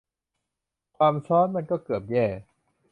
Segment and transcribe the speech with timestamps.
[0.97, 2.25] ความซัอนมันเกือบแย่